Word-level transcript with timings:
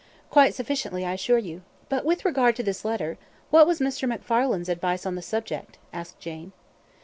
"Quite 0.31 0.55
sufficiently, 0.55 1.05
I 1.05 1.13
assure 1.13 1.37
you. 1.37 1.61
But 1.87 2.05
with 2.05 2.25
regard 2.25 2.55
to 2.55 2.63
this 2.63 2.83
letter 2.83 3.19
what 3.51 3.67
was 3.67 3.79
Mr. 3.79 4.11
McFarlane's 4.11 4.67
advice 4.67 5.05
on 5.05 5.13
the 5.13 5.21
subject?" 5.21 5.77
asked 5.93 6.19
Jane. 6.19 6.53